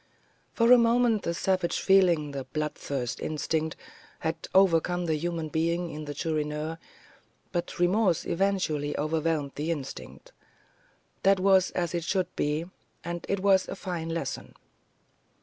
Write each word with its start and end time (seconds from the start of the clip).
For 0.55 0.71
a 0.71 0.79
moment 0.79 1.21
the 1.21 1.33
savage 1.35 1.79
feeling, 1.79 2.31
the 2.31 2.45
bloodthirsty 2.45 3.23
instinct, 3.23 3.75
had 4.21 4.47
overcome 4.51 5.05
the 5.05 5.13
human 5.15 5.47
being 5.49 5.91
in 5.91 6.05
the 6.05 6.15
Chourineur; 6.15 6.79
but 7.51 7.77
remorse 7.77 8.25
eventually 8.25 8.97
overwhelmed 8.97 9.51
the 9.53 9.69
instinct. 9.69 10.31
That 11.21 11.39
was 11.39 11.69
as 11.75 11.93
it 11.93 12.03
should 12.03 12.35
be, 12.35 12.65
and 13.03 13.27
it 13.29 13.41
was 13.41 13.67
a 13.67 13.75
fine 13.75 14.09
lesson. 14.09 14.55